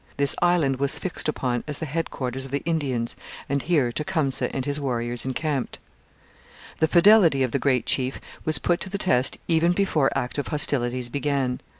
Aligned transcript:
This 0.17 0.35
island 0.41 0.77
was 0.79 0.97
fixed 0.97 1.29
upon 1.29 1.63
as 1.67 1.77
the 1.77 1.85
headquarters 1.85 2.43
of 2.43 2.49
the 2.49 2.63
Indians, 2.65 3.15
and 3.47 3.61
here 3.61 3.91
Tecumseh 3.91 4.49
and 4.51 4.65
his 4.65 4.79
warriors 4.79 5.25
encamped. 5.25 5.77
The 6.79 6.87
fidelity 6.87 7.43
of 7.43 7.51
the 7.51 7.59
great 7.59 7.85
chief 7.85 8.19
was 8.43 8.57
put 8.57 8.79
to 8.79 8.89
the 8.89 8.97
test 8.97 9.37
even 9.47 9.73
before 9.73 10.09
active 10.15 10.47
hostilities 10.47 11.07
began. 11.09 11.59